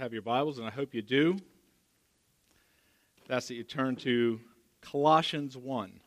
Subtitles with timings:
[0.00, 1.36] have your Bibles, and I hope you do,
[3.28, 4.40] that's that you turn to
[4.80, 6.00] Colossians 1.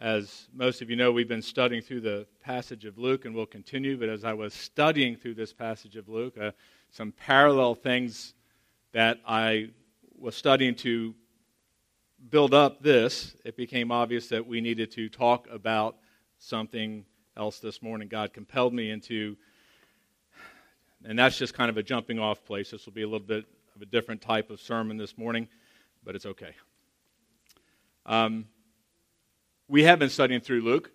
[0.00, 3.46] As most of you know, we've been studying through the passage of Luke, and we'll
[3.46, 3.96] continue.
[3.96, 6.50] But as I was studying through this passage of Luke, uh,
[6.90, 8.34] some parallel things
[8.90, 9.68] that I
[10.18, 11.14] was studying to
[12.28, 15.98] build up this, it became obvious that we needed to talk about
[16.40, 17.04] something
[17.36, 18.08] else this morning.
[18.08, 19.36] God compelled me into,
[21.04, 22.70] and that's just kind of a jumping off place.
[22.70, 25.48] This will be a little bit of a different type of sermon this morning,
[26.04, 26.54] but it's okay.
[28.04, 28.46] Um,
[29.68, 30.90] we have been studying through Luke,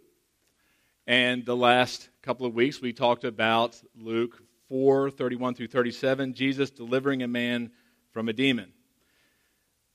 [1.07, 6.69] and the last couple of weeks we talked about Luke 4 31 through 37, Jesus
[6.69, 7.71] delivering a man
[8.11, 8.73] from a demon.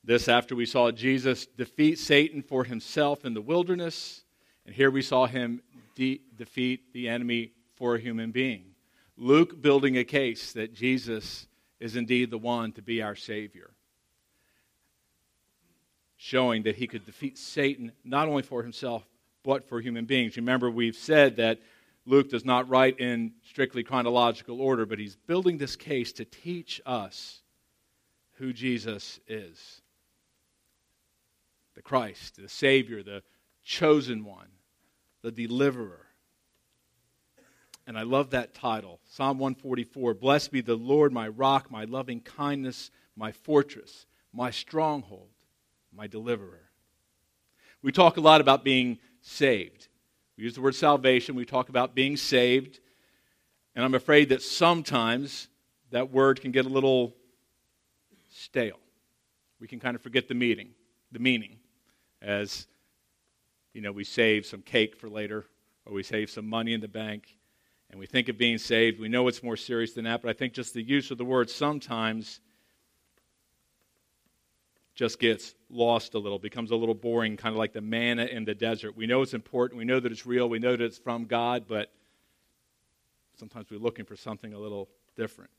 [0.03, 4.25] This after we saw Jesus defeat Satan for himself in the wilderness,
[4.65, 5.61] and here we saw him
[5.95, 8.65] de- defeat the enemy for a human being.
[9.17, 11.47] Luke building a case that Jesus
[11.79, 13.71] is indeed the one to be our Savior,
[16.17, 19.05] showing that he could defeat Satan not only for himself,
[19.43, 20.37] but for human beings.
[20.37, 21.59] Remember, we've said that
[22.05, 26.81] Luke does not write in strictly chronological order, but he's building this case to teach
[26.85, 27.41] us
[28.37, 29.81] who Jesus is
[31.75, 33.23] the Christ, the Savior, the
[33.63, 34.47] chosen one,
[35.23, 36.05] the deliverer.
[37.87, 42.19] And I love that title Psalm 144 Blessed be the Lord, my rock, my loving
[42.19, 45.29] kindness, my fortress, my stronghold,
[45.95, 46.69] my deliverer.
[47.81, 49.87] We talk a lot about being saved.
[50.37, 52.79] We use the word salvation, we talk about being saved.
[53.75, 55.47] And I'm afraid that sometimes
[55.91, 57.15] that word can get a little
[58.31, 58.79] stale.
[59.59, 60.69] We can kind of forget the meaning,
[61.11, 61.57] the meaning,
[62.21, 62.67] as
[63.73, 65.45] you know, we save some cake for later,
[65.85, 67.37] or we save some money in the bank,
[67.89, 68.99] and we think of being saved.
[68.99, 71.25] We know it's more serious than that, but I think just the use of the
[71.25, 72.39] word sometimes
[74.95, 78.45] just gets lost a little, becomes a little boring, kind of like the manna in
[78.45, 78.95] the desert.
[78.95, 81.65] We know it's important, we know that it's real, we know that it's from God,
[81.67, 81.91] but
[83.39, 85.49] sometimes we're looking for something a little different.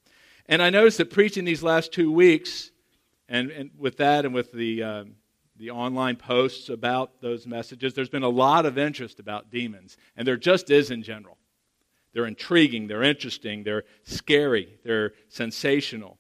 [0.47, 2.71] And I noticed that preaching these last two weeks,
[3.29, 4.83] and, and with that and with the.
[4.85, 5.15] Um,
[5.57, 10.27] the online posts about those messages, there's been a lot of interest about demons, and
[10.27, 11.39] there just is in general.
[12.13, 16.19] They're intriguing, they're interesting, they're scary, they're sensational.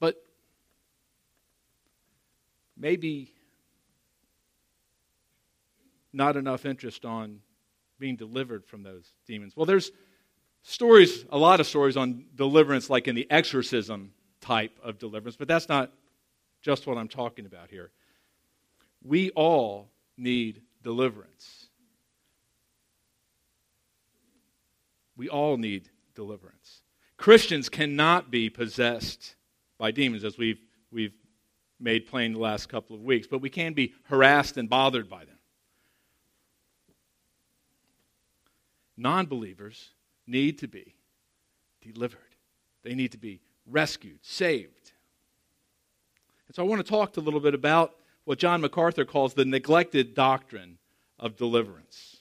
[0.00, 0.16] But
[2.76, 3.32] maybe
[6.12, 7.40] not enough interest on
[7.98, 9.54] being delivered from those demons.
[9.56, 9.90] Well, there's
[10.62, 14.12] stories, a lot of stories on deliverance, like in the exorcism
[14.46, 15.90] type of deliverance, but that's not
[16.62, 17.90] just what I'm talking about here.
[19.02, 21.66] We all need deliverance.
[25.16, 26.82] We all need deliverance.
[27.16, 29.34] Christians cannot be possessed
[29.78, 30.60] by demons, as we've,
[30.92, 31.14] we've
[31.80, 35.24] made plain the last couple of weeks, but we can be harassed and bothered by
[35.24, 35.38] them.
[38.96, 39.90] Non believers
[40.26, 40.94] need to be
[41.82, 42.20] delivered,
[42.84, 43.40] they need to be
[43.70, 44.92] rescued, saved.
[46.46, 47.94] And so I want to talk a little bit about
[48.24, 50.78] what John MacArthur calls the neglected doctrine
[51.18, 52.18] of deliverance.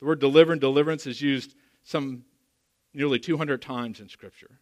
[0.00, 2.24] The word deliver and deliverance is used some
[2.94, 4.58] nearly 200 times in Scripture.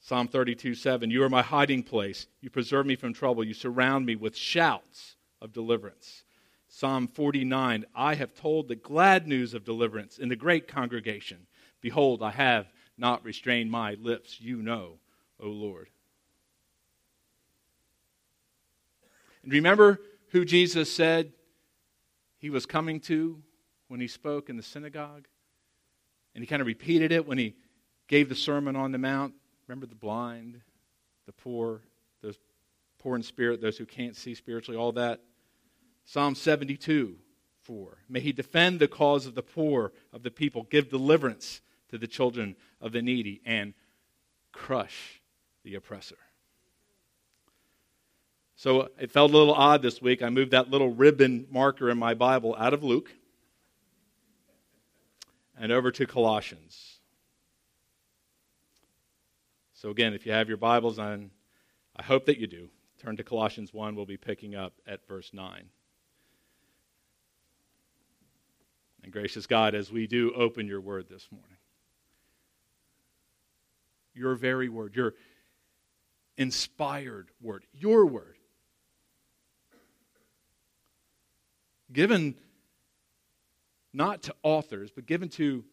[0.00, 2.26] Psalm 32 7 You are my hiding place.
[2.40, 3.44] You preserve me from trouble.
[3.44, 6.24] You surround me with shouts of deliverance.
[6.72, 11.46] Psalm 49 I have told the glad news of deliverance in the great congregation.
[11.80, 12.66] Behold, I have
[12.96, 14.40] not restrained my lips.
[14.40, 15.00] You know,
[15.40, 15.88] O Lord.
[19.42, 21.32] And remember who Jesus said
[22.38, 23.42] he was coming to
[23.88, 25.26] when he spoke in the synagogue?
[26.36, 27.56] And he kind of repeated it when he
[28.06, 29.34] gave the Sermon on the Mount.
[29.66, 30.60] Remember the blind,
[31.26, 31.80] the poor,
[32.22, 32.38] those
[33.00, 35.20] poor in spirit, those who can't see spiritually, all that.
[36.12, 37.14] Psalm 72
[37.62, 37.98] 4.
[38.08, 42.08] May he defend the cause of the poor of the people, give deliverance to the
[42.08, 43.74] children of the needy, and
[44.50, 45.22] crush
[45.62, 46.18] the oppressor.
[48.56, 50.20] So it felt a little odd this week.
[50.20, 53.12] I moved that little ribbon marker in my Bible out of Luke
[55.56, 56.98] and over to Colossians.
[59.74, 61.30] So, again, if you have your Bibles on,
[61.94, 62.68] I hope that you do.
[63.00, 63.94] Turn to Colossians 1.
[63.94, 65.70] We'll be picking up at verse 9.
[69.10, 71.56] And gracious God, as we do open your word this morning,
[74.14, 75.14] your very word, your,
[76.36, 78.36] inspired word, your word.
[81.92, 82.36] Given
[83.92, 85.64] not to authors, but given to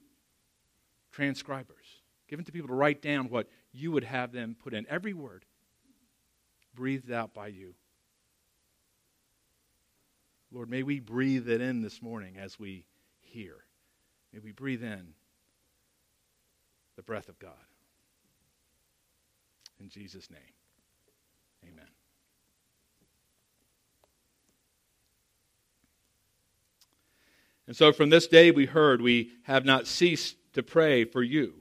[1.11, 1.85] transcribers,
[2.27, 4.87] given to people to write down what you would have them put in.
[4.89, 5.45] Every word
[6.73, 7.75] breathed out by you.
[10.51, 12.83] Lord, may we breathe it in this morning as we
[13.27, 13.55] hear.
[14.33, 15.13] May we breathe in
[16.95, 17.51] the breath of God.
[19.79, 20.39] In Jesus' name,
[21.63, 21.87] amen.
[27.67, 31.53] And so from this day we heard, we have not ceased to pray for you,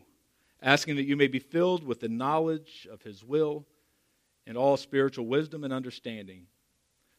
[0.63, 3.67] asking that you may be filled with the knowledge of his will
[4.47, 6.47] and all spiritual wisdom and understanding,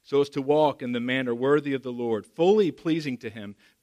[0.02, 3.56] so as to walk in the manner worthy of the Lord, fully pleasing to him,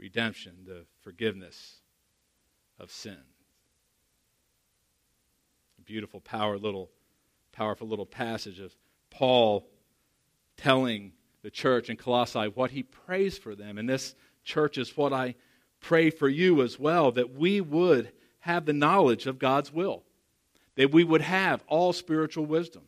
[0.00, 1.76] redemption, the forgiveness
[2.78, 3.18] of sin.
[5.78, 6.90] A beautiful, power little,
[7.52, 8.74] powerful little passage of
[9.10, 9.68] Paul
[10.56, 11.12] telling
[11.42, 13.78] the church in Colossae what he prays for them.
[13.78, 15.34] And this church is what I
[15.80, 18.10] pray for you as well that we would
[18.40, 20.02] have the knowledge of God's will,
[20.76, 22.82] that we would have all spiritual wisdom,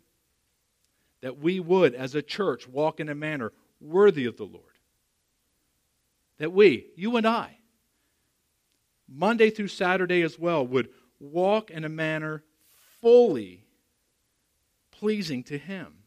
[1.21, 4.72] that we would, as a church, walk in a manner worthy of the Lord.
[6.43, 7.57] That we, you and I,
[9.09, 10.89] Monday through Saturday as well, would
[11.21, 12.43] walk in a manner
[13.01, 13.65] fully
[14.91, 15.99] pleasing to Him,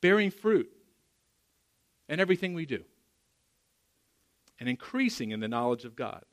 [0.00, 0.68] bearing fruit
[2.08, 2.82] in everything we do
[4.58, 6.24] and increasing in the knowledge of God.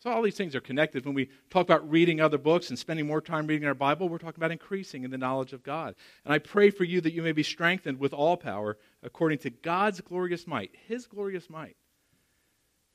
[0.00, 1.06] So, all these things are connected.
[1.06, 4.18] When we talk about reading other books and spending more time reading our Bible, we're
[4.18, 5.94] talking about increasing in the knowledge of God.
[6.26, 9.50] And I pray for you that you may be strengthened with all power according to
[9.50, 11.76] God's glorious might, His glorious might.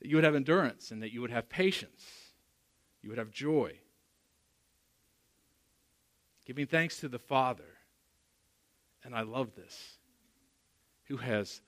[0.01, 2.05] That you would have endurance and that you would have patience,
[3.01, 3.79] you would have joy.
[6.45, 7.77] Giving thanks to the Father,
[9.03, 9.97] and I love this,
[11.05, 11.61] who has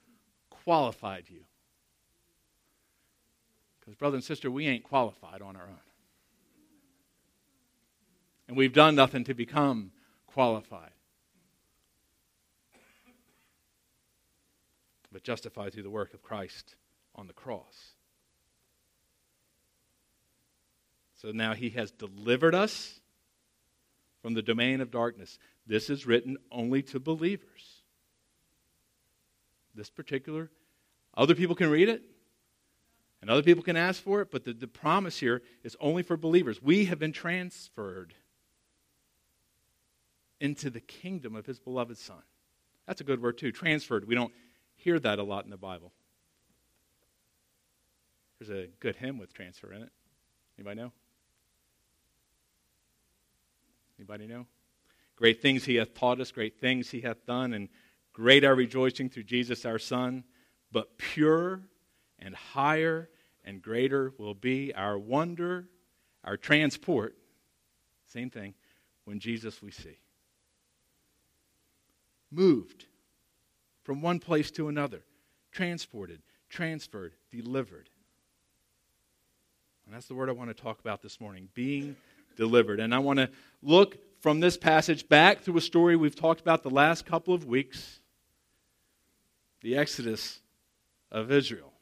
[0.49, 1.41] qualified you
[3.89, 5.79] because, brother and sister, we ain't qualified on our own.
[8.47, 9.89] And we've done nothing to become
[10.27, 10.91] qualified.
[15.19, 16.75] But justified through the work of Christ
[17.13, 17.91] on the cross.
[21.15, 23.01] So now he has delivered us
[24.21, 25.37] from the domain of darkness.
[25.67, 27.81] This is written only to believers.
[29.75, 30.49] This particular,
[31.17, 32.01] other people can read it,
[33.19, 36.15] and other people can ask for it, but the, the promise here is only for
[36.15, 36.61] believers.
[36.61, 38.13] We have been transferred
[40.39, 42.23] into the kingdom of his beloved Son.
[42.87, 43.51] That's a good word, too.
[43.51, 44.07] Transferred.
[44.07, 44.31] We don't
[44.79, 45.91] hear that a lot in the Bible.
[48.39, 49.91] There's a good hymn with transfer in it.
[50.57, 50.91] Anybody know?
[53.97, 54.45] Anybody know?
[55.17, 57.67] Great things he hath taught us, great things he hath done, and
[58.13, 60.23] great our rejoicing through Jesus our Son.
[60.71, 61.61] But pure
[62.17, 63.09] and higher
[63.43, 65.67] and greater will be our wonder,
[66.23, 67.17] our transport.
[68.07, 68.53] Same thing,
[69.03, 69.99] when Jesus we see.
[72.31, 72.85] Moved
[73.89, 75.01] from one place to another,
[75.51, 77.89] transported, transferred, delivered.
[79.87, 81.95] And that's the word I want to talk about this morning being
[82.37, 82.79] delivered.
[82.79, 83.31] And I want to
[83.63, 87.47] look from this passage back through a story we've talked about the last couple of
[87.47, 87.99] weeks
[89.61, 90.39] the Exodus
[91.11, 91.73] of Israel.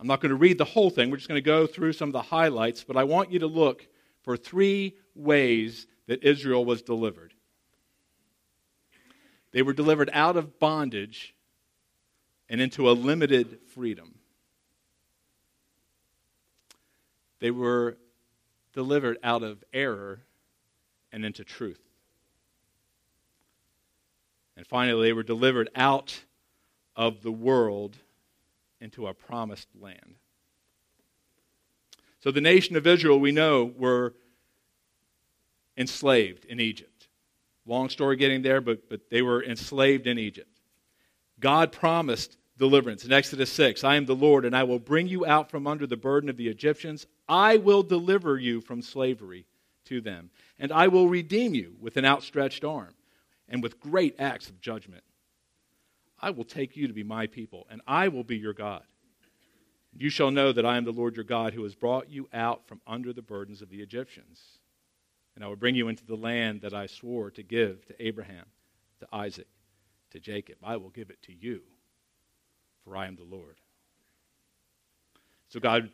[0.00, 1.10] I'm not going to read the whole thing.
[1.10, 3.46] We're just going to go through some of the highlights, but I want you to
[3.46, 3.86] look
[4.22, 7.34] for three ways that Israel was delivered.
[9.56, 11.34] They were delivered out of bondage
[12.46, 14.16] and into a limited freedom.
[17.38, 17.96] They were
[18.74, 20.20] delivered out of error
[21.10, 21.80] and into truth.
[24.58, 26.20] And finally, they were delivered out
[26.94, 27.96] of the world
[28.78, 30.16] into a promised land.
[32.20, 34.12] So the nation of Israel, we know, were
[35.78, 36.95] enslaved in Egypt.
[37.66, 40.60] Long story getting there, but, but they were enslaved in Egypt.
[41.40, 45.26] God promised deliverance in Exodus 6 I am the Lord, and I will bring you
[45.26, 47.06] out from under the burden of the Egyptians.
[47.28, 49.46] I will deliver you from slavery
[49.86, 50.30] to them.
[50.58, 52.94] And I will redeem you with an outstretched arm
[53.48, 55.02] and with great acts of judgment.
[56.20, 58.82] I will take you to be my people, and I will be your God.
[59.98, 62.66] You shall know that I am the Lord your God who has brought you out
[62.66, 64.55] from under the burdens of the Egyptians.
[65.36, 68.46] And I will bring you into the land that I swore to give to Abraham,
[69.00, 69.46] to Isaac,
[70.10, 70.56] to Jacob.
[70.64, 71.60] I will give it to you,
[72.84, 73.60] for I am the Lord.
[75.48, 75.90] So God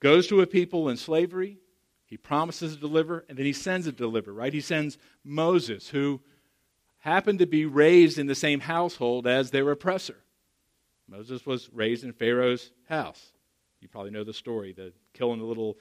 [0.00, 1.58] goes to a people in slavery,
[2.06, 4.52] he promises to deliver, and then he sends a deliver, right?
[4.52, 6.20] He sends Moses, who
[6.98, 10.16] happened to be raised in the same household as their oppressor.
[11.08, 13.32] Moses was raised in Pharaoh's house.
[13.80, 15.76] You probably know the story the killing the little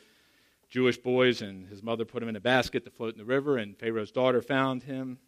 [0.73, 3.57] Jewish boys, and his mother put him in a basket to float in the river,
[3.57, 5.19] and Pharaoh's daughter found him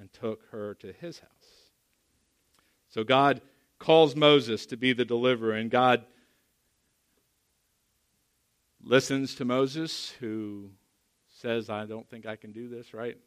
[0.00, 1.70] and took her to his house.
[2.88, 3.42] So God
[3.78, 6.06] calls Moses to be the deliverer, and God
[8.82, 10.70] listens to Moses, who
[11.28, 13.18] says, I don't think I can do this, right?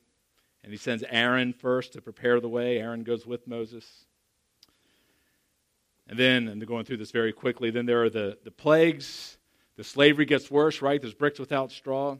[0.63, 2.79] And he sends Aaron first to prepare the way.
[2.79, 4.05] Aaron goes with Moses.
[6.07, 9.37] And then, and they're going through this very quickly, then there are the, the plagues.
[9.79, 10.99] The slavery gets worse, right?
[10.99, 12.17] There's bricks without straw.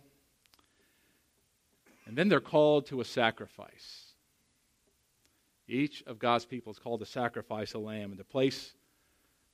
[2.06, 4.14] And then they're called to a sacrifice.
[5.68, 8.72] Each of God's people is called to sacrifice a lamb and to place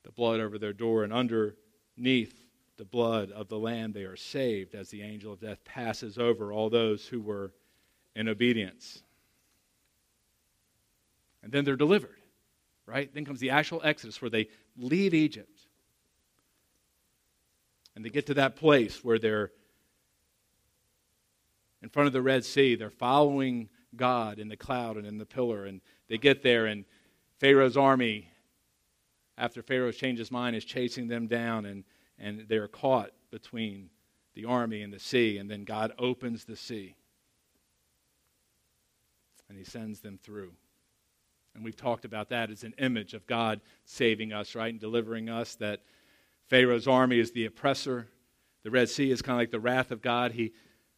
[0.04, 2.46] the blood over their door, and underneath
[2.76, 6.52] the blood of the lamb they are saved as the angel of death passes over
[6.52, 7.50] all those who were
[8.14, 9.02] in obedience.
[11.42, 12.20] And then they're delivered,
[12.86, 13.12] right?
[13.12, 14.46] Then comes the actual Exodus where they
[14.76, 15.66] leave Egypt.
[17.96, 19.50] And they get to that place where they're
[21.82, 22.76] in front of the Red Sea.
[22.76, 25.64] They're following God in the cloud and in the pillar.
[25.64, 26.84] And they get there, and
[27.40, 28.30] Pharaoh's army,
[29.36, 31.82] after Pharaoh's changed his mind, is chasing them down, and,
[32.18, 33.90] and they're caught between
[34.34, 35.38] the army and the sea.
[35.38, 36.94] And then God opens the sea
[39.48, 40.52] and he sends them through.
[41.54, 45.30] And we've talked about that as an image of God saving us, right, and delivering
[45.30, 45.54] us.
[45.54, 45.80] That
[46.48, 48.08] Pharaoh's army is the oppressor.
[48.62, 50.32] The Red Sea is kind of like the wrath of God.
[50.32, 50.52] He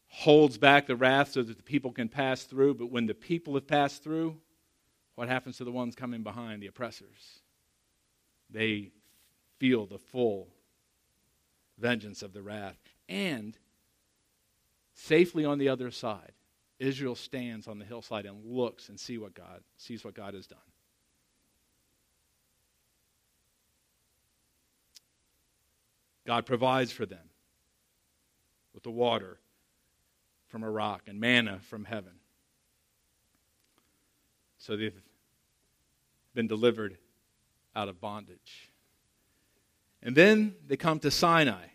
[0.08, 2.74] holds back the wrath so that the people can pass through.
[2.74, 4.36] But when the people have passed through,
[5.14, 7.40] what happens to the ones coming behind, the oppressors?
[8.50, 8.92] They
[9.58, 10.48] feel the full
[11.78, 12.78] vengeance of the wrath.
[13.08, 13.56] And
[14.94, 16.32] safely on the other side,
[16.78, 20.46] Israel stands on the hillside and looks and see what God sees what God has
[20.46, 20.58] done.
[26.28, 27.30] God provides for them
[28.74, 29.38] with the water
[30.48, 32.12] from a rock and manna from heaven.
[34.58, 34.92] So they've
[36.34, 36.98] been delivered
[37.74, 38.70] out of bondage.
[40.02, 41.68] And then they come to Sinai.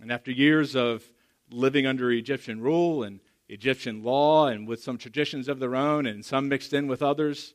[0.00, 1.02] And after years of
[1.50, 6.24] living under Egyptian rule and Egyptian law and with some traditions of their own and
[6.24, 7.54] some mixed in with others,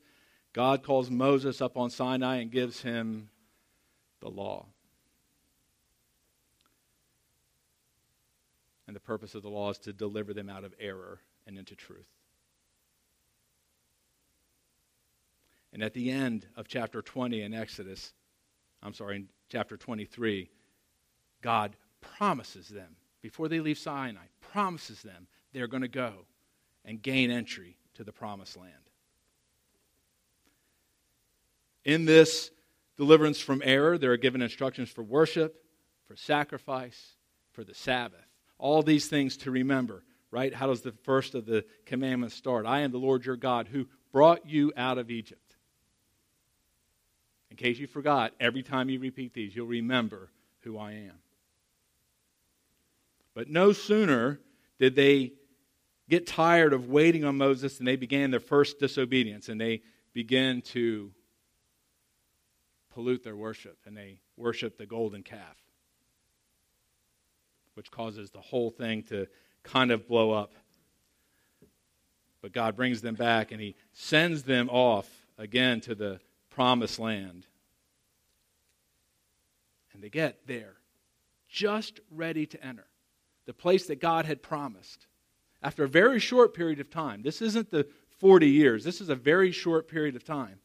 [0.52, 3.30] God calls Moses up on Sinai and gives him
[4.24, 4.66] the law.
[8.88, 11.76] And the purpose of the law is to deliver them out of error and into
[11.76, 12.08] truth.
[15.74, 18.14] And at the end of chapter 20 in Exodus,
[18.82, 20.50] I'm sorry, in chapter 23,
[21.42, 26.14] God promises them before they leave Sinai, promises them they're going to go
[26.86, 28.72] and gain entry to the promised land.
[31.86, 32.52] In this
[33.04, 35.62] deliverance from error, they are given instructions for worship,
[36.08, 37.16] for sacrifice,
[37.52, 38.26] for the Sabbath.
[38.58, 40.54] All these things to remember, right?
[40.54, 42.66] How does the first of the commandments start?
[42.66, 45.56] I am the Lord your God who brought you out of Egypt.
[47.52, 50.30] In case you forgot, every time you repeat these, you'll remember
[50.62, 51.20] who I am.
[53.36, 54.40] But no sooner
[54.80, 55.34] did they
[56.10, 59.82] get tired of waiting on Moses and they began their first disobedience and they
[60.14, 61.12] began to
[62.94, 65.58] pollute their worship and they worship the golden calf,
[67.74, 69.28] which causes the whole thing to
[69.64, 70.54] kind of blow up.
[72.42, 76.20] But God brings them back and He sends them off again to the
[76.50, 77.48] promised land.
[79.94, 80.76] And they get there,
[81.48, 82.86] just ready to enter
[83.46, 85.08] the place that God had promised.
[85.62, 87.88] After a very short period of time, this isn't the
[88.20, 90.60] 40 years, this is a very short period of time.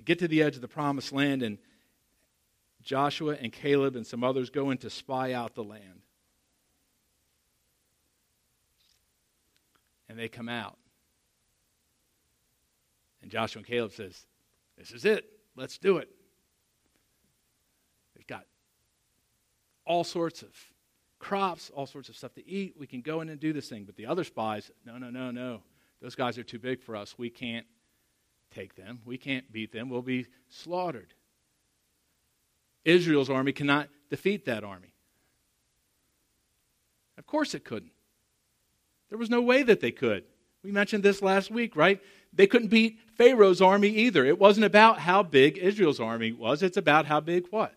[0.00, 1.58] They get to the edge of the promised land, and
[2.82, 6.00] Joshua and Caleb and some others go in to spy out the land.
[10.08, 10.78] And they come out.
[13.20, 14.24] And Joshua and Caleb says,
[14.78, 15.30] This is it.
[15.54, 16.08] Let's do it.
[18.16, 18.46] They've got
[19.84, 20.48] all sorts of
[21.18, 22.74] crops, all sorts of stuff to eat.
[22.78, 23.84] We can go in and do this thing.
[23.84, 25.60] But the other spies, no, no, no, no.
[26.00, 27.18] Those guys are too big for us.
[27.18, 27.66] We can't
[28.50, 29.00] take them.
[29.04, 29.88] We can't beat them.
[29.88, 31.14] We'll be slaughtered.
[32.84, 34.92] Israel's army cannot defeat that army.
[37.18, 37.92] Of course it couldn't.
[39.10, 40.24] There was no way that they could.
[40.62, 42.00] We mentioned this last week, right?
[42.32, 44.24] They couldn't beat Pharaoh's army either.
[44.24, 47.74] It wasn't about how big Israel's army was, it's about how big what?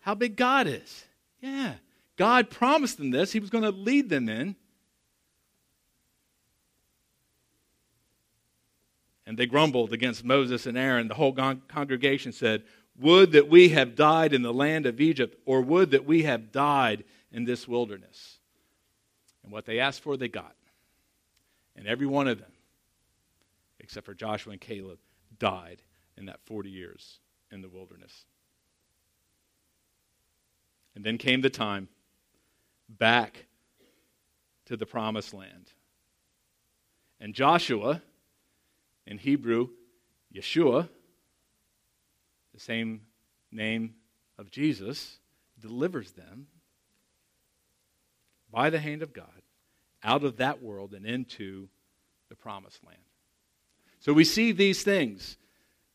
[0.00, 1.04] How big God is.
[1.40, 1.74] Yeah.
[2.16, 4.56] God promised them this, He was going to lead them in.
[9.30, 11.06] And they grumbled against Moses and Aaron.
[11.06, 12.64] The whole congregation said,
[12.98, 16.50] Would that we have died in the land of Egypt, or would that we have
[16.50, 18.40] died in this wilderness.
[19.44, 20.56] And what they asked for, they got.
[21.76, 22.50] And every one of them,
[23.78, 24.98] except for Joshua and Caleb,
[25.38, 25.80] died
[26.16, 27.20] in that 40 years
[27.52, 28.24] in the wilderness.
[30.96, 31.86] And then came the time
[32.88, 33.46] back
[34.64, 35.70] to the promised land.
[37.20, 38.02] And Joshua,
[39.10, 39.68] in Hebrew,
[40.32, 40.88] Yeshua,
[42.54, 43.02] the same
[43.50, 43.94] name
[44.38, 45.18] of Jesus,
[45.60, 46.46] delivers them
[48.52, 49.26] by the hand of God
[50.02, 51.68] out of that world and into
[52.28, 53.02] the promised land.
[53.98, 55.36] So we see these things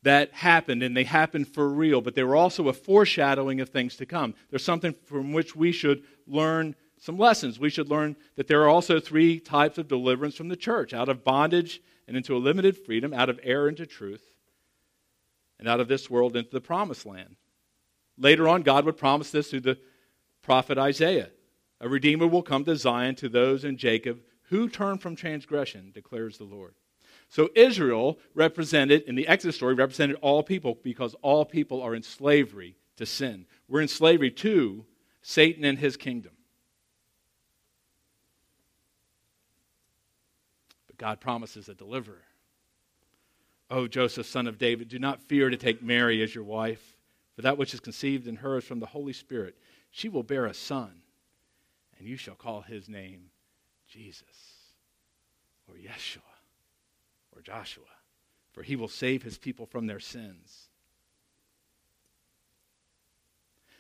[0.04, 3.96] that happened, and they happened for real, but they were also a foreshadowing of things
[3.96, 4.36] to come.
[4.50, 7.60] There's something from which we should learn some lessons.
[7.60, 11.10] We should learn that there are also three types of deliverance from the church out
[11.10, 14.24] of bondage and into a limited freedom, out of error into truth,
[15.60, 17.36] and out of this world into the promised land.
[18.18, 19.78] Later on, God would promise this through the
[20.42, 21.30] prophet Isaiah.
[21.82, 26.38] A redeemer will come to Zion to those in Jacob who turn from transgression, declares
[26.38, 26.76] the Lord.
[27.30, 32.04] So Israel represented, in the Exodus story, represented all people because all people are in
[32.04, 33.46] slavery to sin.
[33.68, 34.86] We're in slavery to
[35.22, 36.34] Satan and his kingdom.
[40.96, 42.24] But God promises a deliverer.
[43.70, 46.96] Oh, Joseph, son of David, do not fear to take Mary as your wife,
[47.36, 49.58] for that which is conceived in her is from the Holy Spirit.
[49.92, 51.02] She will bear a son
[51.98, 53.30] and you shall call his name
[53.88, 54.22] Jesus
[55.68, 56.22] or Yeshua
[57.36, 57.84] or Joshua,
[58.54, 60.70] for he will save his people from their sins.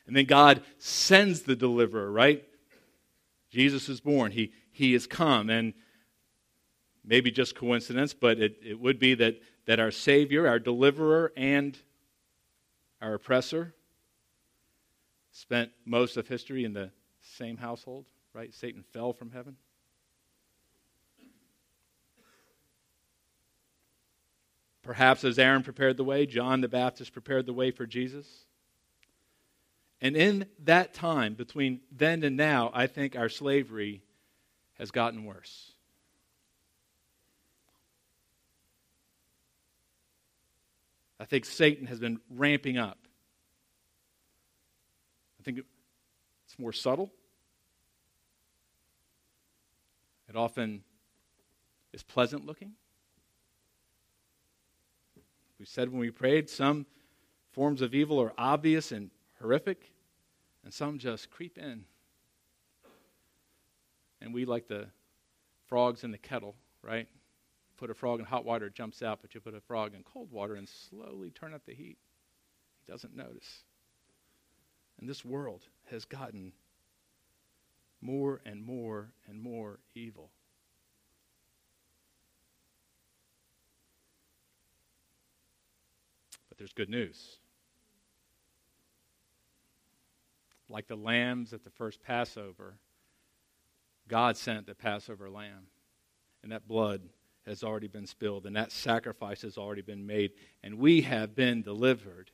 [0.07, 2.43] And then God sends the deliverer, right?
[3.49, 4.31] Jesus is born.
[4.33, 5.49] He, he has come.
[5.49, 5.73] And
[7.05, 11.77] maybe just coincidence, but it, it would be that, that our Savior, our deliverer, and
[13.01, 13.73] our oppressor
[15.31, 16.91] spent most of history in the
[17.21, 18.53] same household, right?
[18.53, 19.57] Satan fell from heaven.
[24.81, 28.45] Perhaps as Aaron prepared the way, John the Baptist prepared the way for Jesus.
[29.99, 34.03] And in that time, between then and now, I think our slavery
[34.77, 35.74] has gotten worse.
[41.19, 42.97] I think Satan has been ramping up.
[45.39, 45.59] I think
[46.45, 47.11] it's more subtle.
[50.27, 50.83] It often
[51.93, 52.73] is pleasant looking.
[55.59, 56.85] We said when we prayed, some
[57.51, 59.91] forms of evil are obvious and horrific,
[60.63, 61.85] and some just creep in.
[64.19, 64.87] And we, like the
[65.67, 67.07] frogs in the kettle, right?
[67.77, 70.03] Put a frog in hot water, it jumps out, but you put a frog in
[70.03, 71.97] cold water and slowly turn up the heat.
[72.85, 73.63] He doesn't notice.
[74.99, 76.53] And this world has gotten
[77.99, 80.29] more and more and more evil.
[86.47, 87.39] But there's good news.
[90.69, 92.77] Like the lambs at the first Passover,
[94.07, 95.67] God sent the Passover lamb,
[96.41, 97.01] and that blood
[97.45, 100.31] has already been spilled, and that sacrifice has already been made,
[100.63, 102.31] and we have been delivered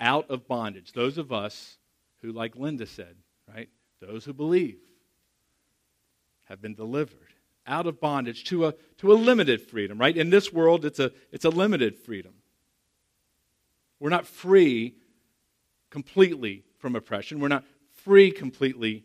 [0.00, 0.92] out of bondage.
[0.92, 1.78] Those of us
[2.20, 3.16] who, like Linda said,
[3.48, 3.68] right,
[4.00, 4.78] those who believe
[6.44, 7.32] have been delivered
[7.66, 10.16] out of bondage to a, to a limited freedom, right?
[10.16, 12.34] In this world, it's a, it's a limited freedom.
[14.00, 14.96] We're not free
[15.90, 17.38] completely from oppression.
[17.38, 17.64] We're not
[18.02, 19.04] free completely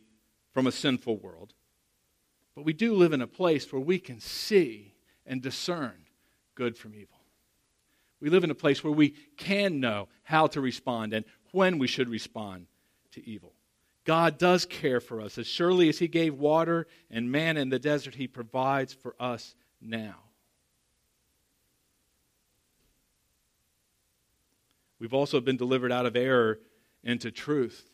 [0.52, 1.54] from a sinful world.
[2.56, 4.96] But we do live in a place where we can see
[5.28, 5.94] and discern
[6.56, 7.20] good from evil.
[8.20, 11.88] We live in a place where we can know how to respond and when we
[11.88, 12.68] should respond
[13.12, 13.54] to evil.
[14.06, 15.38] God does care for us.
[15.38, 19.54] As surely as He gave water and manna in the desert, He provides for us
[19.82, 20.16] now.
[25.00, 26.60] We've also been delivered out of error
[27.04, 27.92] into truth.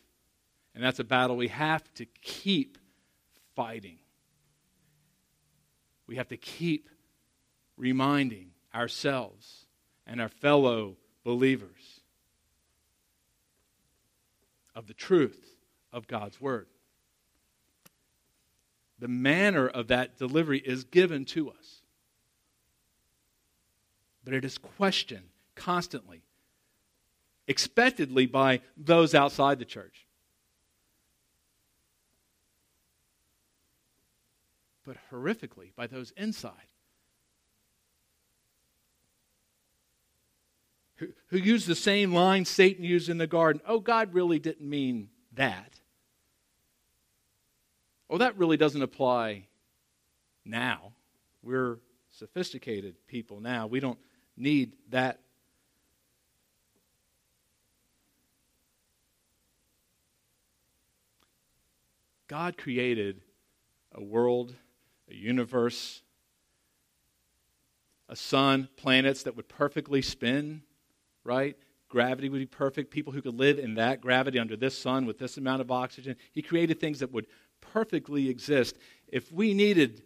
[0.74, 2.78] And that's a battle we have to keep
[3.56, 3.98] fighting.
[6.08, 6.90] We have to keep
[7.78, 9.66] reminding ourselves
[10.06, 12.02] and our fellow believers
[14.76, 15.56] of the truth
[15.92, 16.68] of God's Word.
[19.00, 21.82] The manner of that delivery is given to us,
[24.24, 26.24] but it is questioned constantly,
[27.48, 30.08] expectedly by those outside the church.
[34.86, 36.73] But horrifically by those inside.
[40.96, 43.62] Who, who used the same line Satan used in the garden.
[43.68, 45.80] Oh, God really didn't mean that.
[48.10, 49.48] Oh, that really doesn't apply
[50.46, 50.94] now.
[51.42, 51.80] We're
[52.12, 53.68] sophisticated people now.
[53.68, 53.98] We don't
[54.38, 55.20] need that.
[62.28, 63.22] God created
[63.94, 64.56] a world,
[65.10, 66.02] a universe,
[68.10, 70.62] a sun, planets that would perfectly spin
[71.24, 71.58] right?
[71.90, 72.92] Gravity would be perfect.
[72.92, 76.16] People who could live in that gravity under this sun with this amount of oxygen.
[76.32, 77.28] He created things that would
[77.62, 78.76] perfectly exist.
[79.08, 80.02] If we needed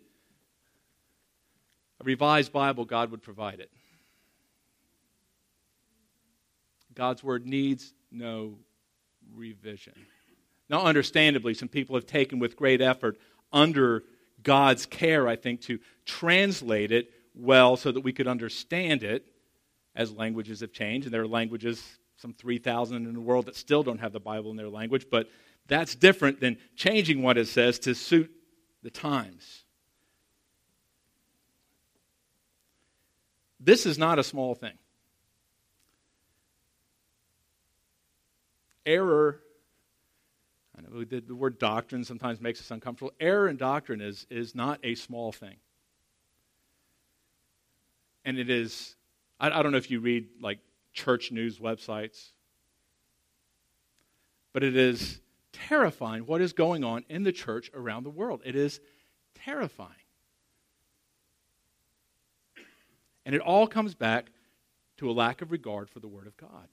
[2.02, 3.72] a revised Bible, God would provide it.
[6.94, 8.58] God's word needs no
[9.34, 9.94] revision.
[10.70, 13.18] Now, understandably, some people have taken with great effort
[13.54, 14.04] under
[14.44, 19.26] God's care, I think, to translate it well so that we could understand it
[19.98, 21.08] as languages have changed.
[21.08, 21.84] And there are languages,
[22.18, 25.08] some 3,000 in the world, that still don't have the Bible in their language.
[25.12, 25.28] But
[25.66, 28.32] that's different than changing what it says to suit
[28.84, 29.64] the times.
[33.60, 34.78] This is not a small thing.
[38.86, 39.42] Error,
[40.78, 43.14] I know the, the word doctrine sometimes makes us uncomfortable.
[43.20, 45.56] Error in doctrine is, is not a small thing.
[48.24, 48.97] And it is
[49.40, 50.60] I, I don't know if you read like
[50.94, 52.30] church news websites,
[54.54, 55.20] but it is
[55.54, 58.42] terrifying what is going on in the church around the world.
[58.46, 58.80] It is
[59.36, 59.92] terrifying.
[63.26, 64.32] And it all comes back
[64.98, 66.70] to a lack of regard for the Word of God.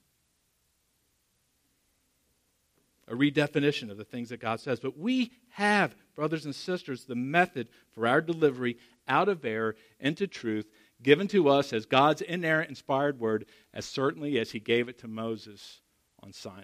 [3.07, 4.79] A redefinition of the things that God says.
[4.79, 10.25] But we have, brothers and sisters, the method for our delivery out of error into
[10.25, 10.65] truth
[11.01, 15.07] given to us as God's inerrant, inspired word, as certainly as he gave it to
[15.07, 15.81] Moses
[16.21, 16.63] on Sinai.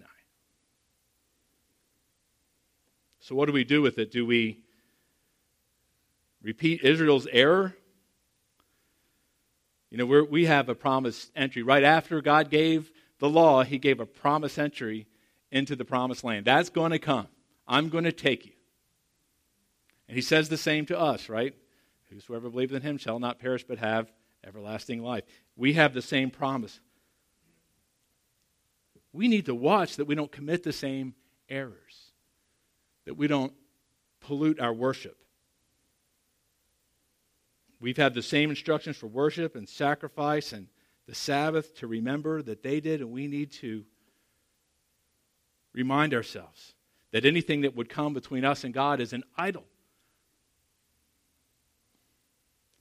[3.20, 4.12] So, what do we do with it?
[4.12, 4.63] Do we
[6.41, 7.76] repeat Israel's error?
[9.91, 11.63] You know, we have a promised entry.
[11.63, 15.06] Right after God gave the law, he gave a promised entry
[15.52, 16.46] into the promised land.
[16.46, 17.28] That's going to come.
[17.67, 18.54] I'm going to take you.
[20.08, 21.54] And he says the same to us, right?
[22.10, 24.12] Whosoever believes in him shall not perish but have
[24.46, 25.24] everlasting life.
[25.56, 26.80] We have the same promise.
[29.14, 31.16] We need to watch that we don't commit the same
[31.50, 32.12] errors,
[33.06, 33.54] that we don't
[34.22, 35.18] pollute our worship.
[37.80, 40.68] We've had the same instructions for worship and sacrifice and
[41.08, 43.84] the Sabbath to remember that they did, and we need to
[45.74, 46.76] remind ourselves
[47.12, 49.66] that anything that would come between us and God is an idol.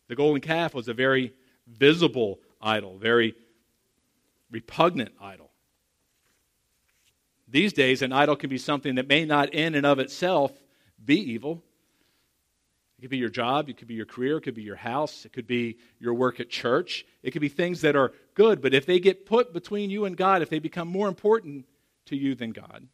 [0.09, 1.33] The golden calf was a very
[1.77, 3.35] visible idol, very
[4.51, 5.51] repugnant idol.
[7.49, 10.53] These days, an idol can be something that may not in and of itself
[11.05, 11.63] be evil.
[12.99, 15.25] It could be your job, it could be your career, it could be your house,
[15.25, 17.07] it could be your work at church.
[17.23, 20.17] It could be things that are good, but if they get put between you and
[20.17, 21.65] God, if they become more important
[22.07, 22.87] to you than God,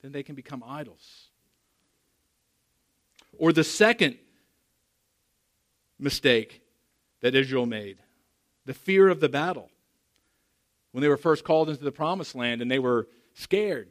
[0.00, 1.28] then they can become idols.
[3.36, 4.16] Or the second
[5.98, 6.62] mistake
[7.24, 7.96] that Israel made
[8.66, 9.70] the fear of the battle.
[10.92, 13.88] When they were first called into the promised land and they were scared,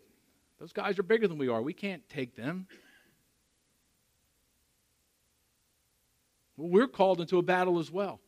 [0.59, 1.59] those guys are bigger than we are.
[1.59, 2.67] We can't take them.
[6.57, 8.19] Well, we're called into a battle as well.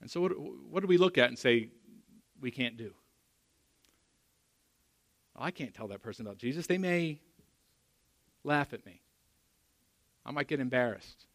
[0.00, 1.70] And so, what, what do we look at and say
[2.40, 2.94] we can't do?
[5.34, 6.68] Well, I can't tell that person about Jesus.
[6.68, 7.18] They may
[8.44, 9.00] laugh at me,
[10.24, 11.26] I might get embarrassed.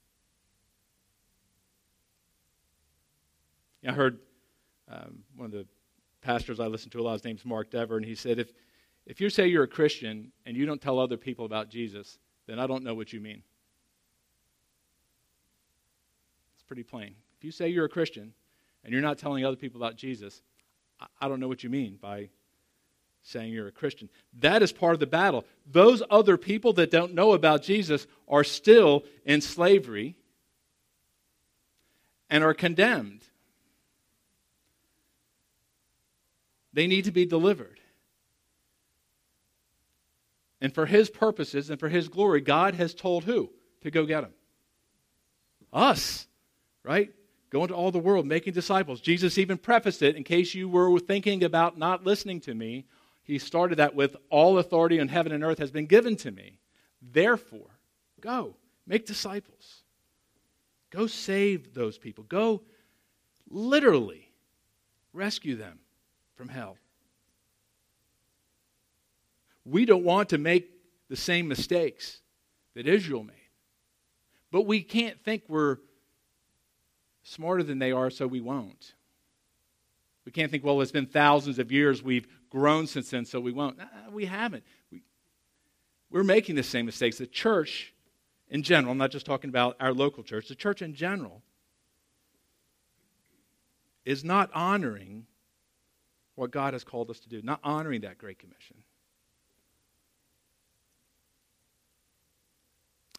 [3.86, 4.20] I heard
[4.90, 5.66] um, one of the
[6.22, 8.52] pastors I listen to a lot, his name's Mark Dever, and he said, if,
[9.06, 12.18] if you say you're a Christian and you don't tell other people about Jesus,
[12.48, 13.44] then I don't know what you mean.
[16.54, 17.16] It's pretty plain.
[17.38, 18.34] If you say you're a Christian
[18.84, 20.42] and you're not telling other people about Jesus,
[21.00, 22.30] I, I don't know what you mean by
[23.24, 24.10] saying you're a Christian.
[24.40, 25.46] That is part of the battle.
[25.70, 30.16] Those other people that don't know about Jesus are still in slavery
[32.30, 33.26] and are condemned.
[36.74, 37.80] They need to be delivered.
[40.60, 44.22] And for his purposes and for his glory, God has told who to go get
[44.22, 44.32] them?
[45.72, 46.28] Us,
[46.84, 47.12] right?
[47.50, 49.02] Go into all the world, making disciples.
[49.02, 52.86] Jesus even prefaced it in case you were thinking about not listening to me.
[53.24, 56.60] He started that with all authority on heaven and earth has been given to me.
[57.02, 57.78] Therefore,
[58.22, 58.56] go,
[58.88, 59.84] make disciples.
[60.90, 62.24] Go save those people.
[62.24, 62.62] Go
[63.50, 64.32] literally
[65.12, 65.80] rescue them
[66.44, 66.78] from hell.
[69.64, 70.70] We don't want to make
[71.08, 72.20] the same mistakes
[72.76, 73.36] that Israel made.
[74.52, 75.78] But we can't think we're
[77.24, 78.94] smarter than they are, so we won't.
[80.26, 83.54] We can't think, well, it's been thousands of years, we've grown since then, so we
[83.54, 83.80] won't.
[84.12, 84.66] we haven't.
[84.92, 85.02] We,
[86.12, 87.20] we're making the same mistakes.
[87.20, 87.94] The church
[88.50, 91.42] in general, I'm not just talking about our local church, the church in general
[94.04, 95.26] is not honoring
[96.36, 98.78] what God has called us to do, not honoring that Great Commission.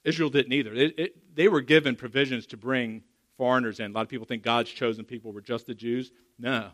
[0.04, 0.74] Israel didn't either.
[0.74, 3.02] It, it, they were given provisions to bring
[3.36, 3.90] foreigners in.
[3.90, 6.12] A lot of people think God's chosen people were just the Jews.
[6.38, 6.68] No.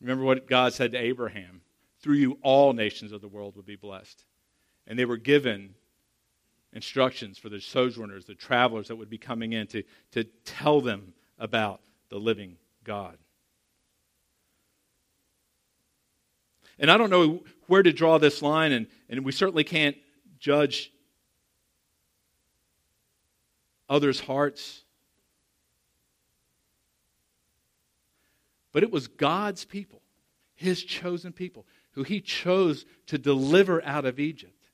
[0.00, 1.62] Remember what God said to Abraham
[2.00, 4.24] through you, all nations of the world would be blessed.
[4.86, 5.74] And they were given
[6.72, 11.12] instructions for the sojourners, the travelers that would be coming in to, to tell them
[11.38, 13.16] about the living God.
[16.78, 19.96] And I don't know where to draw this line, and, and we certainly can't
[20.38, 20.92] judge
[23.88, 24.82] others' hearts.
[28.72, 30.02] But it was God's people,
[30.54, 34.68] his chosen people, who he chose to deliver out of Egypt.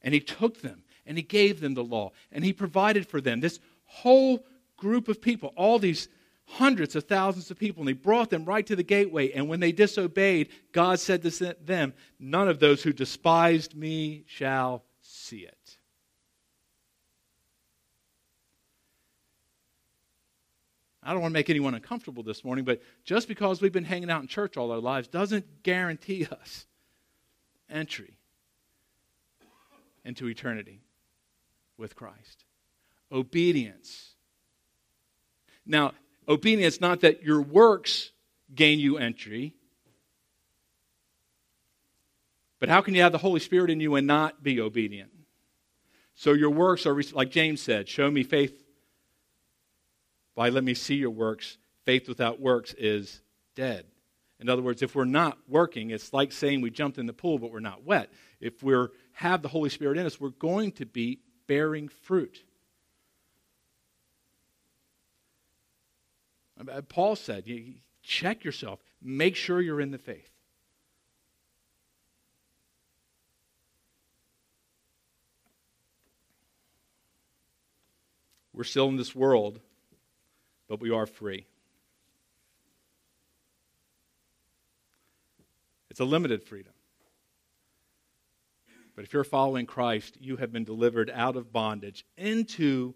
[0.00, 3.40] And he took them and he gave them the law and he provided for them
[3.40, 4.44] this whole
[4.76, 6.08] group of people, all these
[6.46, 9.32] hundreds of thousands of people, and he brought them right to the gateway.
[9.32, 14.84] And when they disobeyed, God said to them, None of those who despised me shall
[15.00, 15.78] see it.
[21.02, 24.10] I don't want to make anyone uncomfortable this morning, but just because we've been hanging
[24.10, 26.66] out in church all our lives doesn't guarantee us
[27.68, 28.18] entry
[30.04, 30.80] into eternity
[31.76, 32.44] with Christ.
[33.10, 34.14] Obedience.
[35.66, 35.92] Now,
[36.28, 38.10] obedience, not that your works
[38.54, 39.54] gain you entry,
[42.58, 45.10] but how can you have the Holy Spirit in you and not be obedient?
[46.14, 48.62] So your works are, like James said, show me faith
[50.34, 51.58] by let me see your works.
[51.84, 53.20] Faith without works is
[53.56, 53.86] dead.
[54.38, 57.38] In other words, if we're not working, it's like saying we jumped in the pool
[57.38, 58.12] but we're not wet.
[58.40, 58.74] If we
[59.12, 62.44] have the Holy Spirit in us, we're going to be bearing fruit.
[66.68, 67.44] Uh, Paul said,
[68.02, 70.28] check yourself, make sure you're in the faith.
[78.52, 79.60] We're still in this world
[80.72, 81.44] but we are free.
[85.90, 86.72] It's a limited freedom.
[88.96, 92.94] But if you're following Christ, you have been delivered out of bondage into,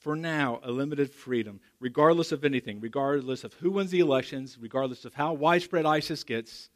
[0.00, 5.04] for now, a limited freedom, regardless of anything, regardless of who wins the elections, regardless
[5.04, 6.70] of how widespread ISIS gets,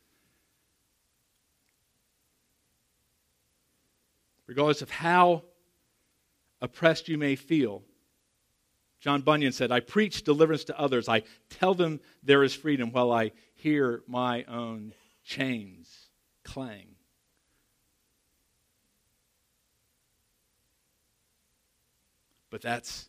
[4.47, 5.43] regardless of how
[6.61, 7.83] oppressed you may feel.
[9.01, 11.09] John Bunyan said, I preach deliverance to others.
[11.09, 14.93] I tell them there is freedom while I hear my own
[15.25, 16.09] chains
[16.43, 16.89] clang.
[22.51, 23.09] But that's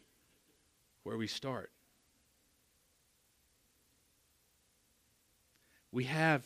[1.06, 1.72] where we start.
[5.92, 6.44] We have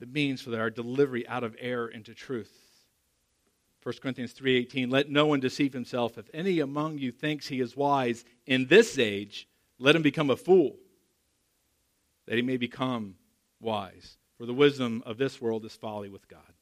[0.00, 2.52] the means for our delivery out of error into truth.
[3.84, 7.76] 1 Corinthians 3:18 Let no one deceive himself if any among you thinks he is
[7.76, 9.48] wise in this age
[9.78, 10.76] let him become a fool
[12.26, 13.16] that he may become
[13.58, 16.52] wise for the wisdom of this world is folly with God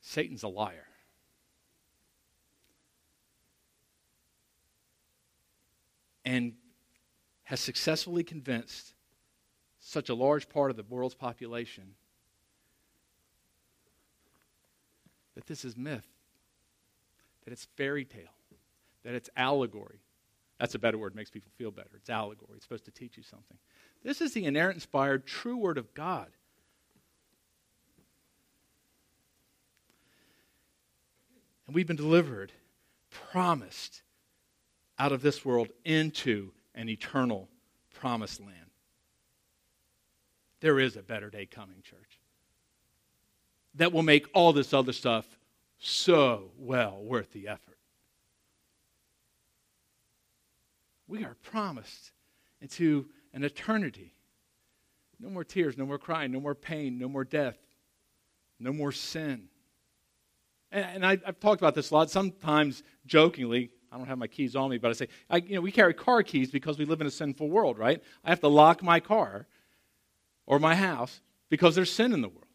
[0.00, 0.87] Satan's a liar
[6.28, 6.52] and
[7.44, 8.92] has successfully convinced
[9.80, 11.94] such a large part of the world's population
[15.34, 16.06] that this is myth,
[17.44, 18.36] that it's fairy tale,
[19.04, 20.00] that it's allegory,
[20.58, 21.90] That's a better word, makes people feel better.
[21.94, 22.56] It's allegory.
[22.56, 23.56] It's supposed to teach you something.
[24.02, 26.28] This is the inerrant, inspired, true word of God.
[31.66, 32.52] And we've been delivered,
[33.10, 34.02] promised
[34.98, 37.48] out of this world into an eternal
[37.94, 38.54] promised land.
[40.60, 42.20] There is a better day coming, church,
[43.74, 45.26] that will make all this other stuff
[45.78, 47.78] so well worth the effort.
[51.06, 52.12] We are promised
[52.60, 54.14] into an eternity.
[55.20, 57.56] No more tears, no more crying, no more pain, no more death,
[58.58, 59.48] no more sin.
[60.70, 63.70] And, I, have talked about this a lot, sometimes jokingly.
[63.98, 65.92] I don't have my keys on me, but I say, I, you know, we carry
[65.92, 68.00] car keys because we live in a sinful world, right?
[68.24, 69.48] I have to lock my car
[70.46, 72.46] or my house because there's sin in the world.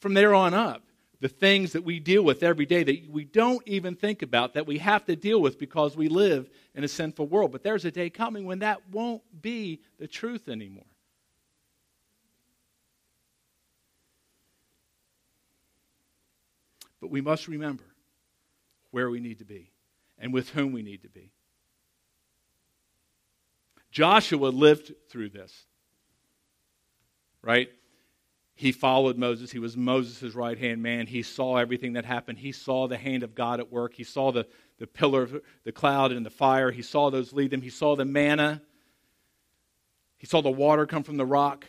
[0.00, 0.82] From there on up,
[1.20, 4.66] the things that we deal with every day that we don't even think about, that
[4.66, 7.50] we have to deal with because we live in a sinful world.
[7.50, 10.84] But there's a day coming when that won't be the truth anymore.
[17.00, 17.84] But we must remember
[18.90, 19.71] where we need to be
[20.22, 21.32] and with whom we need to be.
[23.90, 25.52] Joshua lived through this,
[27.42, 27.68] right?
[28.54, 29.50] He followed Moses.
[29.50, 31.06] He was Moses' right hand man.
[31.06, 32.38] He saw everything that happened.
[32.38, 33.94] He saw the hand of God at work.
[33.94, 34.46] He saw the,
[34.78, 35.28] the pillar,
[35.64, 36.70] the cloud, and the fire.
[36.70, 37.60] He saw those lead them.
[37.60, 38.62] He saw the manna.
[40.16, 41.66] He saw the water come from the rock.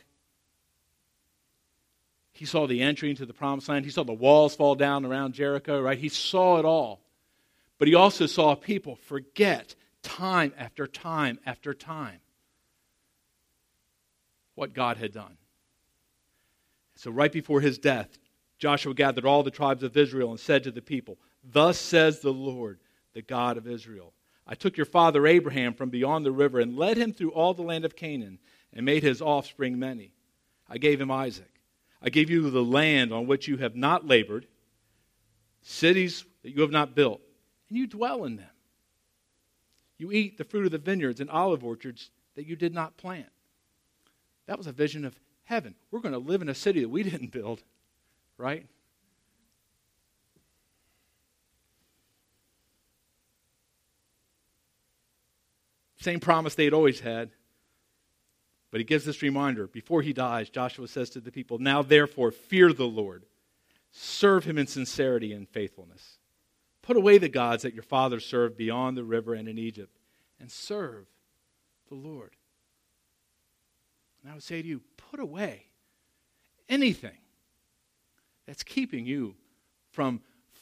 [2.33, 3.85] He saw the entry into the promised land.
[3.85, 5.97] He saw the walls fall down around Jericho, right?
[5.97, 7.02] He saw it all.
[7.79, 12.19] But he also saw people forget time after time after time
[14.55, 15.37] what God had done.
[16.95, 18.17] So, right before his death,
[18.59, 22.31] Joshua gathered all the tribes of Israel and said to the people, Thus says the
[22.31, 22.79] Lord,
[23.13, 24.13] the God of Israel
[24.45, 27.61] I took your father Abraham from beyond the river and led him through all the
[27.61, 28.39] land of Canaan
[28.73, 30.13] and made his offspring many.
[30.67, 31.61] I gave him Isaac.
[32.01, 34.47] I gave you the land on which you have not labored,
[35.61, 37.21] cities that you have not built,
[37.73, 38.45] and you dwell in them.
[39.97, 43.31] You eat the fruit of the vineyards and olive orchards that you did not plant.
[44.45, 45.73] That was a vision of heaven.
[45.89, 47.63] We're going to live in a city that we didn't build,
[48.37, 48.67] right?
[55.99, 57.31] Same promise they'd always had.
[58.69, 59.65] But he gives this reminder.
[59.65, 63.25] Before he dies, Joshua says to the people, Now therefore, fear the Lord,
[63.89, 66.19] serve him in sincerity and faithfulness.
[66.83, 69.97] Put away the gods that your fathers served beyond the river and in Egypt,
[70.39, 71.07] and serve
[71.89, 72.35] the Lord.
[74.21, 75.65] And I would say to you, put away
[76.69, 77.17] anything
[78.45, 79.35] that's keeping you
[79.91, 80.21] from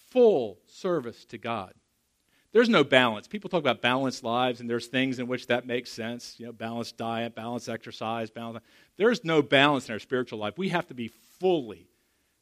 [0.10, 1.74] full service to God.
[2.54, 3.28] There's no balance.
[3.28, 6.36] People talk about balanced lives, and there's things in which that makes sense.
[6.38, 8.66] You know, balanced diet, balanced exercise, balanced.
[8.98, 10.58] There's no balance in our spiritual life.
[10.58, 11.08] We have to be
[11.40, 11.88] fully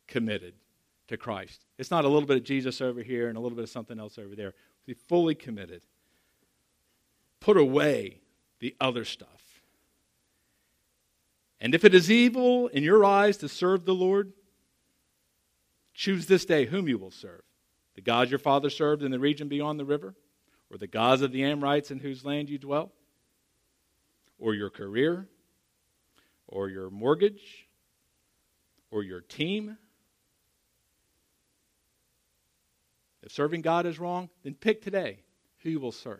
[0.07, 0.55] committed
[1.09, 1.65] to Christ.
[1.77, 3.99] It's not a little bit of Jesus over here and a little bit of something
[3.99, 4.53] else over there.
[4.85, 5.83] Be fully committed.
[7.39, 8.21] Put away
[8.59, 9.27] the other stuff.
[11.59, 14.31] And if it is evil in your eyes to serve the Lord,
[15.93, 17.41] choose this day whom you will serve
[17.95, 20.15] the gods your father served in the region beyond the river,
[20.71, 22.93] or the gods of the Amorites in whose land you dwell,
[24.37, 25.27] or your career,
[26.47, 27.67] or your mortgage,
[28.89, 29.77] or your team.
[33.23, 35.19] If serving God is wrong, then pick today
[35.59, 36.19] who you will serve.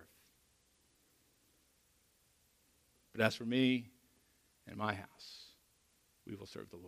[3.14, 3.90] But as for me
[4.68, 5.46] and my house,
[6.28, 6.88] we will serve the Lord.